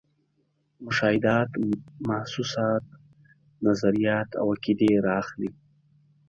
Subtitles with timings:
[0.85, 1.49] مشاهدات،
[2.07, 2.83] محسوسات،
[3.67, 5.49] نظریات او عقیدې را اخلي.